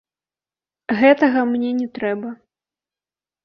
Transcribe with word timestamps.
Гэтага 1.03 1.39
мне 1.51 1.71
не 1.85 1.87
трэба. 2.01 2.29